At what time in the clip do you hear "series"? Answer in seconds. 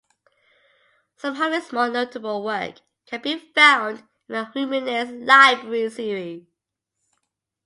5.91-6.47